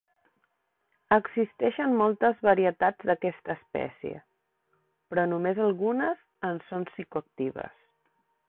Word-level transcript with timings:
Existeixen 1.17 1.93
moltes 1.99 2.41
varietats 2.47 3.07
d'aquesta 3.11 3.55
espècie, 3.59 4.23
però 5.13 5.29
només 5.35 5.63
algunes 5.69 6.27
en 6.51 6.61
són 6.73 6.89
psicoactives. 6.93 7.79